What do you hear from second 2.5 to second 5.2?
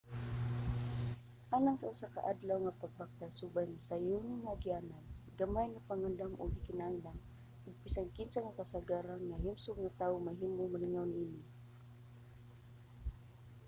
nga pagbaktas subay ang sayon nga agianan